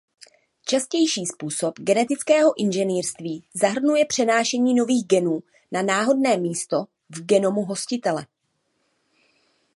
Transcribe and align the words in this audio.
Častější 0.65 1.25
způsob 1.25 1.79
genetického 1.79 2.53
inženýrství 2.59 3.43
zahrnuje 3.53 4.05
přenášení 4.05 4.73
nových 4.73 5.05
genů 5.05 5.43
na 5.71 5.81
náhodné 5.81 6.37
místo 6.37 6.85
v 7.09 7.25
genomu 7.25 7.61
hostitele. 7.65 8.27